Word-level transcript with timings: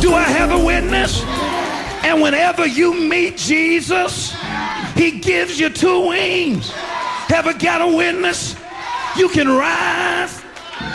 Do 0.00 0.14
I 0.14 0.22
have 0.22 0.52
a 0.52 0.58
witness? 0.58 1.24
And 2.04 2.22
whenever 2.22 2.66
you 2.66 2.94
meet 2.94 3.36
Jesus, 3.36 4.32
he 4.94 5.10
gives 5.10 5.58
you 5.58 5.70
two 5.70 6.08
wings. 6.08 6.72
Ever 7.28 7.52
got 7.52 7.80
a 7.80 7.86
witness? 7.86 8.54
You 9.16 9.28
can 9.28 9.48
rise 9.48 10.40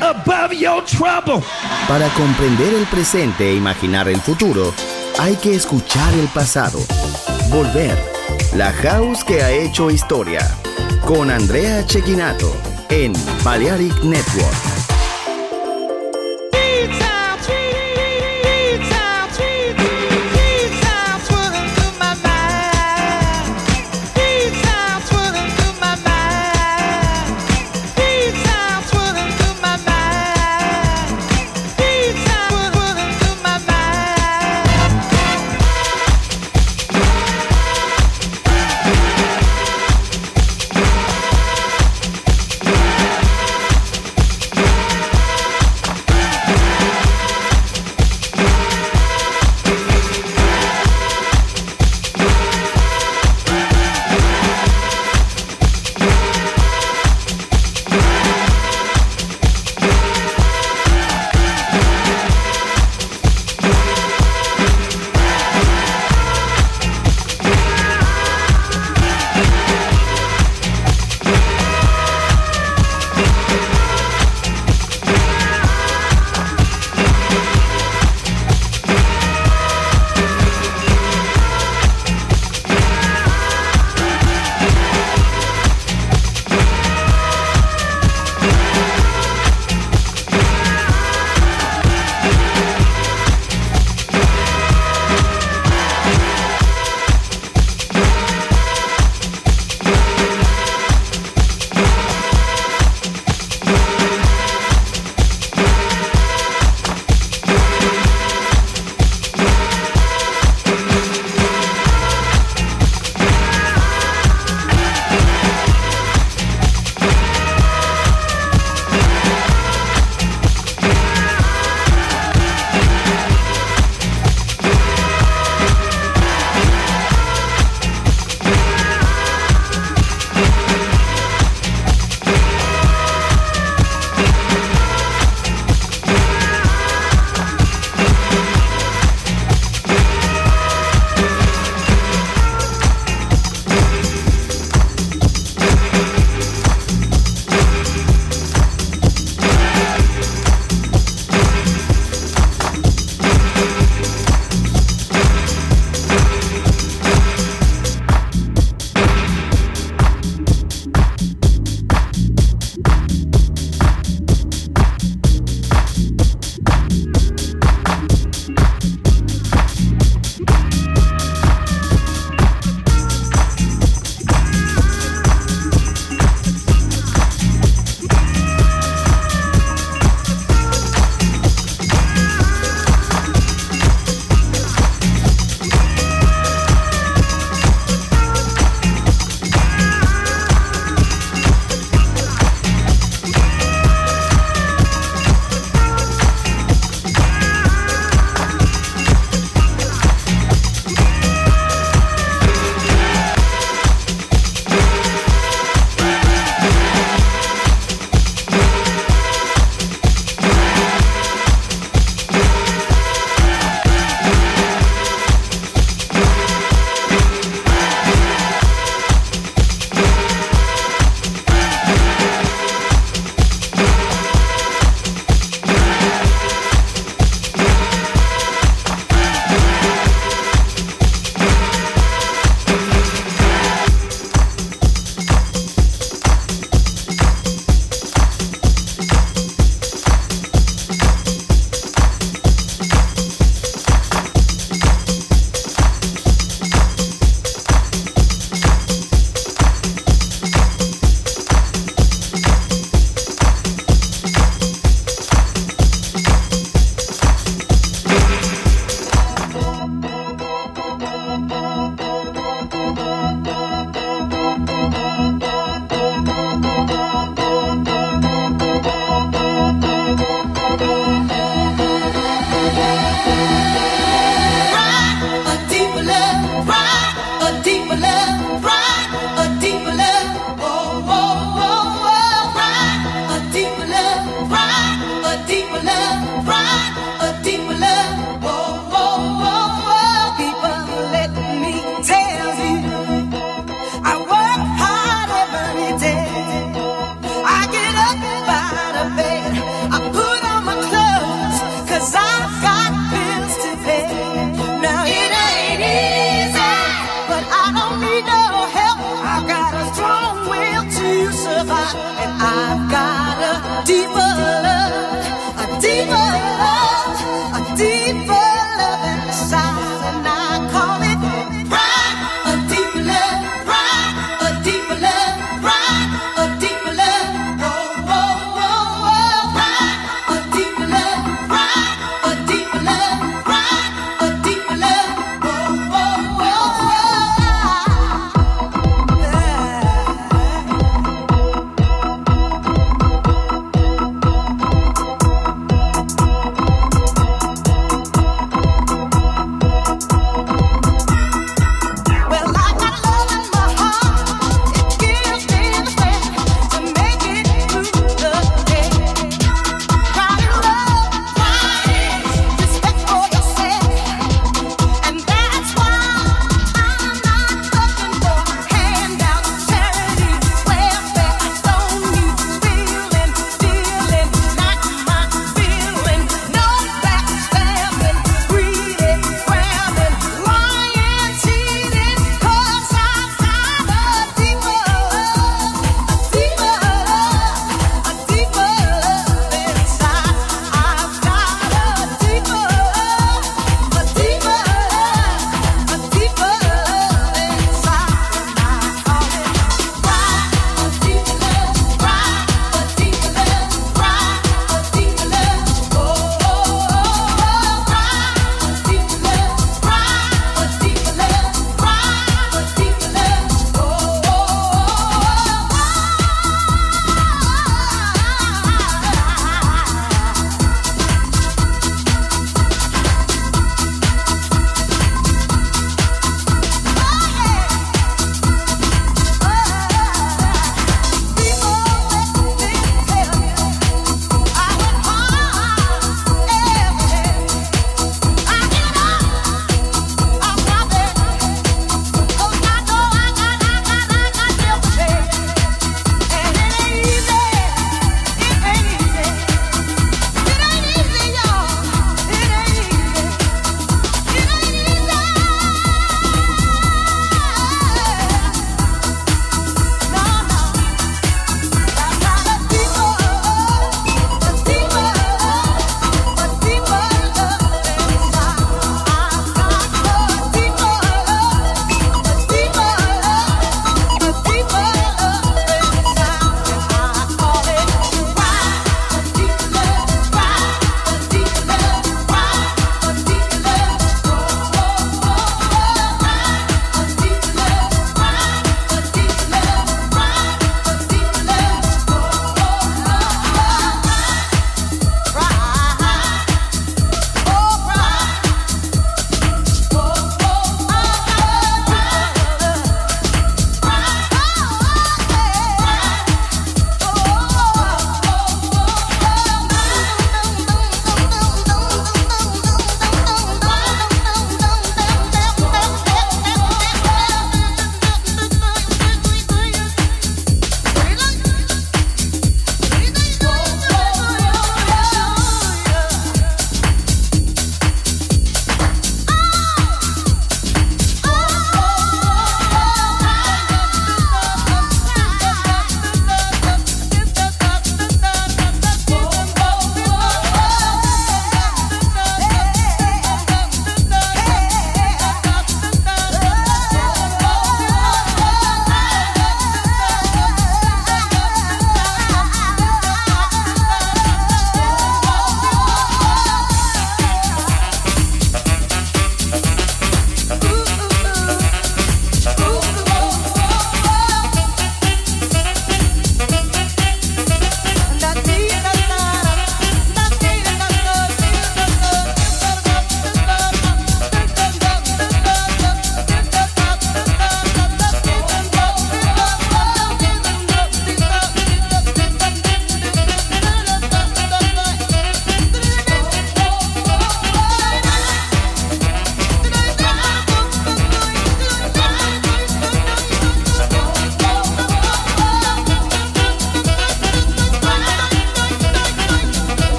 above 0.00 0.52
your 0.52 0.82
trouble. 0.84 1.42
Para 1.86 2.08
comprender 2.10 2.74
el 2.74 2.86
presente 2.86 3.50
e 3.50 3.54
imaginar 3.54 4.08
el 4.08 4.20
futuro, 4.20 4.74
hay 5.18 5.36
que 5.36 5.54
escuchar 5.54 6.12
el 6.14 6.26
pasado. 6.28 6.80
Volver. 7.50 7.96
La 8.54 8.72
house 8.72 9.22
que 9.22 9.42
ha 9.42 9.50
hecho 9.50 9.90
historia. 9.90 10.40
Con 11.06 11.30
Andrea 11.30 11.86
Chequinato 11.86 12.52
en 12.90 13.12
Balearic 13.44 14.02
Network. 14.02 14.77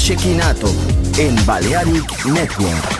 Shekinato 0.00 0.68
en 1.18 1.36
Balearic 1.44 2.24
Network. 2.24 2.99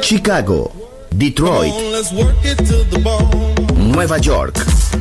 Chicago, 0.00 0.70
Detroit, 1.10 1.74
Nueva 3.76 4.18
York. 4.18 4.54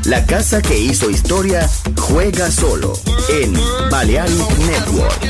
La 0.05 0.25
casa 0.25 0.63
que 0.63 0.79
hizo 0.79 1.07
historia 1.11 1.69
juega 1.95 2.49
solo 2.49 2.93
en 3.29 3.53
Balearic 3.91 4.57
Network. 4.57 5.21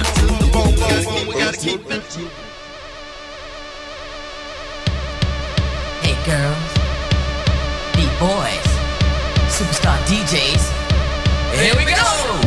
Hey 6.02 6.16
girls, 6.26 6.72
beat 7.96 8.20
boys, 8.20 8.68
superstar 9.50 10.00
DJs. 10.06 10.72
Here 11.54 11.76
we 11.76 11.84
go! 11.84 12.47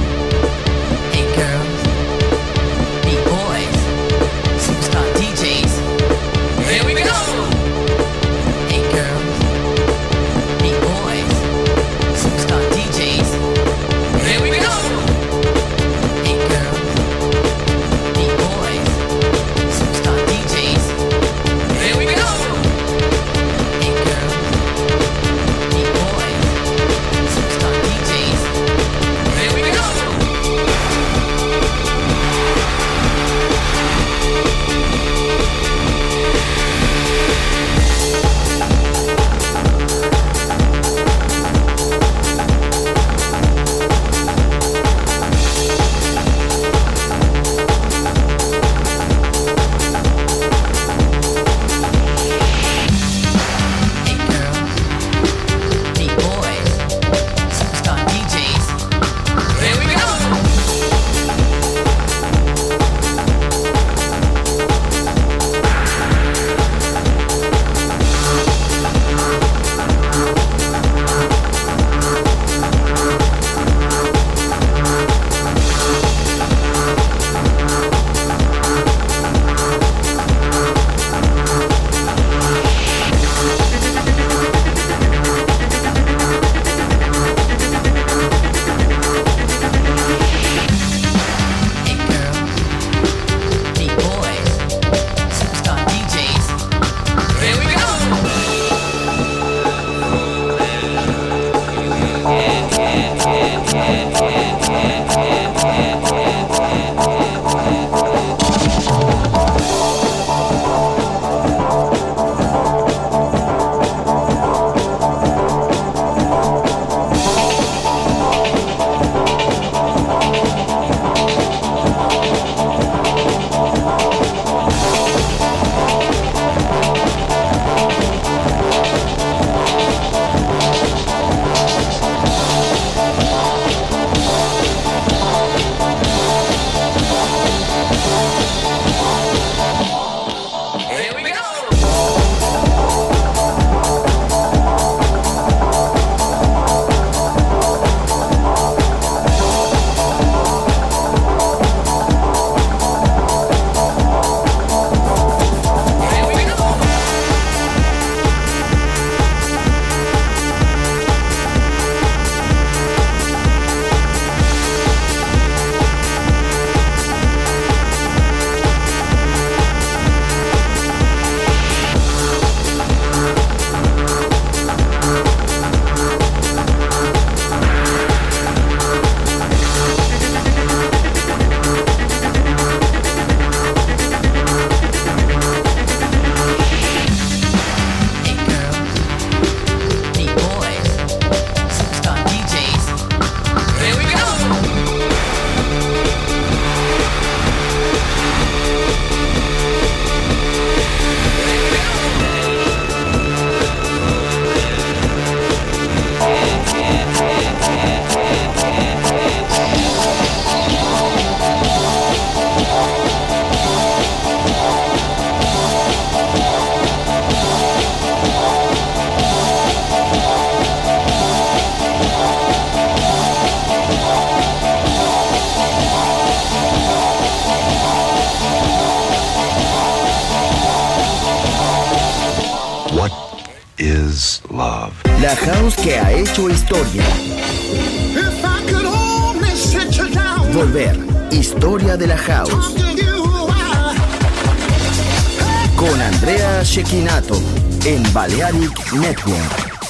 Network. 248.92 249.81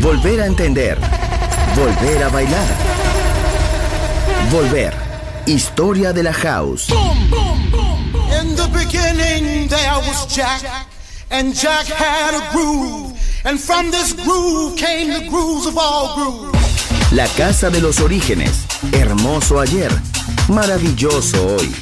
Volver 0.00 0.40
a 0.40 0.46
entender. 0.46 0.98
Volver 1.76 2.22
a 2.22 2.28
bailar. 2.28 2.66
Volver. 4.50 4.92
Historia 5.46 6.12
de 6.12 6.24
la 6.24 6.32
house. 6.32 6.88
In 8.40 8.56
the 8.56 8.68
beginning 8.72 9.68
there 9.68 9.98
was 10.08 10.26
Jack, 10.26 10.62
and 11.30 11.54
Jack 11.54 11.86
had 11.86 12.34
a 12.34 12.50
groove. 12.50 13.12
And 13.44 13.60
from 13.60 13.92
this 13.92 14.12
groove 14.12 14.76
came 14.76 15.12
the 15.12 15.28
grooves 15.28 15.66
of 15.66 15.78
all 15.78 16.16
grooves. 16.16 17.12
La 17.12 17.28
casa 17.36 17.70
de 17.70 17.80
los 17.80 18.00
orígenes. 18.00 18.66
Hermoso 18.92 19.60
ayer. 19.60 19.92
Maravilloso 20.48 21.56
hoy. 21.56 21.72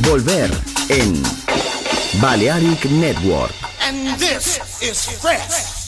Volver 0.00 0.50
en 0.88 1.22
Balearic 2.22 2.86
Network. 2.86 3.52
And 3.82 4.18
this 4.18 4.65
is 4.88 5.04
fresh. 5.20 5.85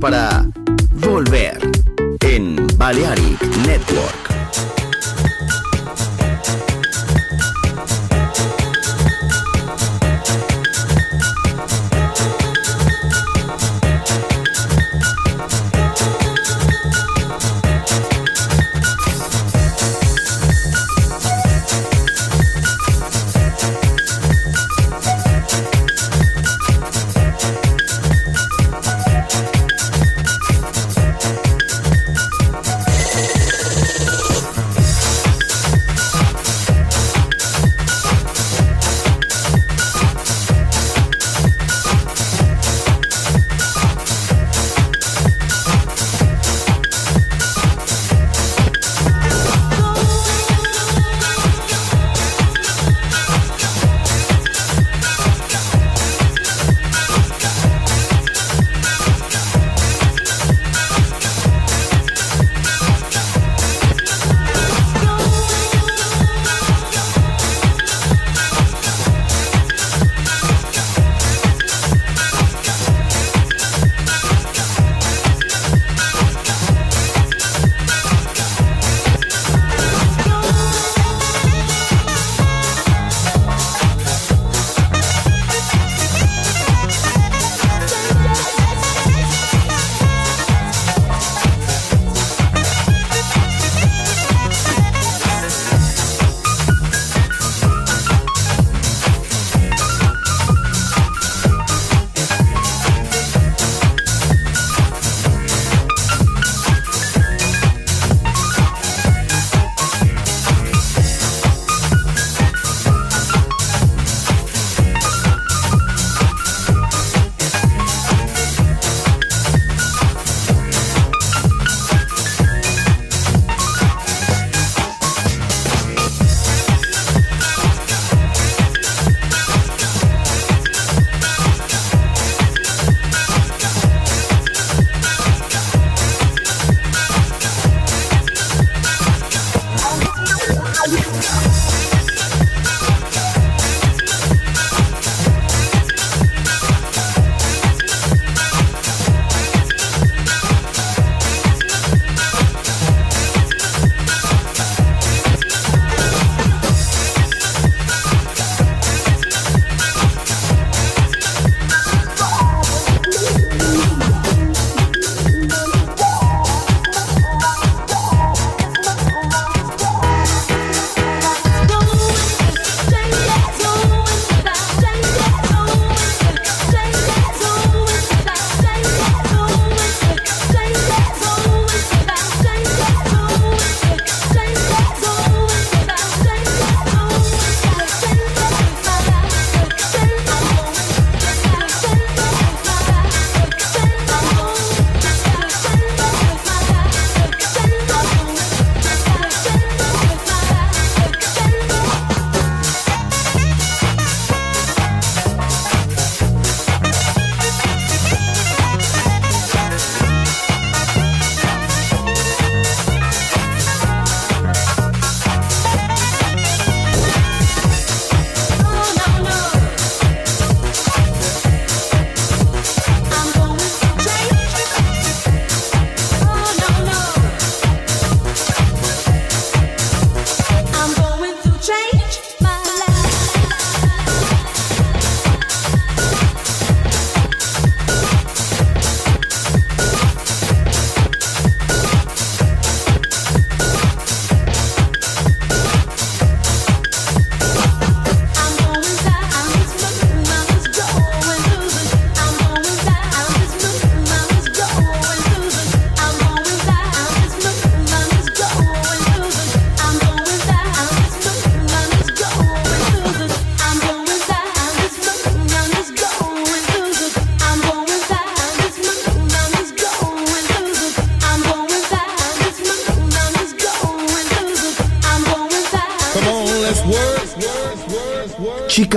Para 0.00 0.29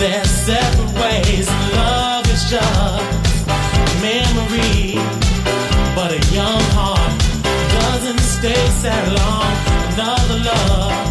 Their 0.00 0.24
separate 0.24 0.94
ways 0.94 1.46
love 1.74 2.26
is 2.32 2.48
just 2.48 3.50
memory, 4.00 4.94
but 5.94 6.12
a 6.12 6.32
young 6.32 6.62
heart 6.72 7.20
doesn't 7.74 8.20
stay 8.20 8.66
sad 8.80 9.12
long. 9.12 9.92
Another 9.92 10.38
love. 10.38 11.09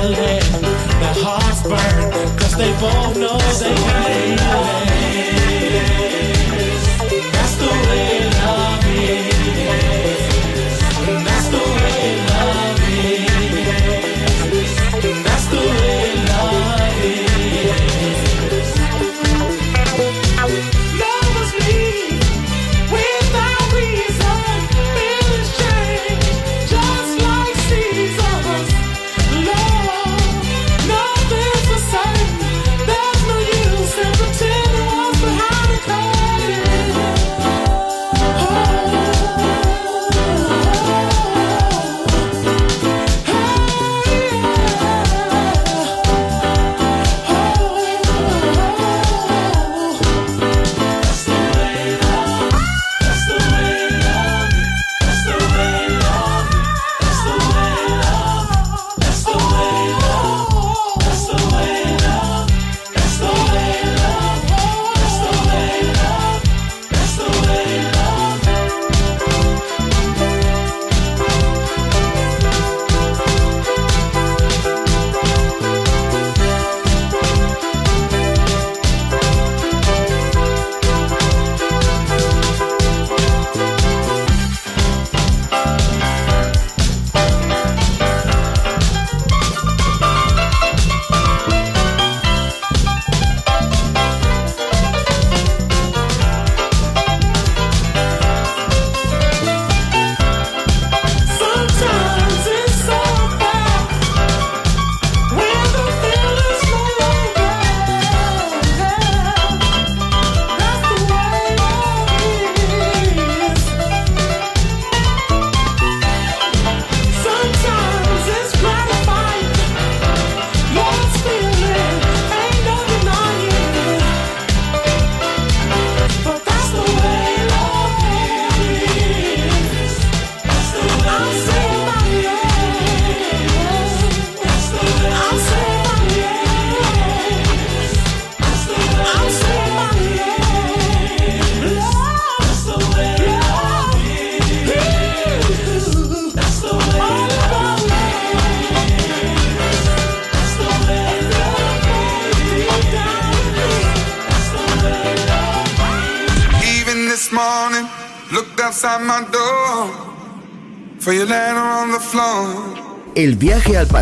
feel 0.00 0.12
it. 0.12 0.42
Their 1.00 1.24
hearts 1.24 1.62
burn, 1.62 2.38
cause 2.38 2.56
they 2.56 2.72
both 2.80 3.16
know 3.16 3.38
they 3.58 3.74
can 3.74 4.38
feel 4.38 4.84
it. 4.84 4.89